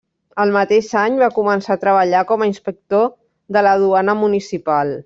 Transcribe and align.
El 0.43 0.53
mateix 0.53 0.87
any 1.01 1.19
va 1.23 1.29
començar 1.35 1.75
a 1.77 1.81
treballar 1.83 2.25
com 2.33 2.45
a 2.45 2.49
inspector 2.53 3.07
de 3.59 3.67
la 3.69 3.79
duana 3.87 4.19
municipal. 4.27 4.99